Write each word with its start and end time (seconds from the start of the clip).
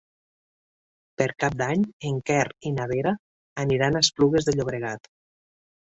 Per 1.21 1.27
Cap 1.43 1.57
d'Any 1.59 1.83
en 2.11 2.17
Quer 2.29 2.47
i 2.69 2.73
na 2.79 2.89
Vera 2.95 3.15
aniran 3.65 4.01
a 4.01 4.05
Esplugues 4.07 4.49
de 4.49 4.57
Llobregat. 4.57 5.11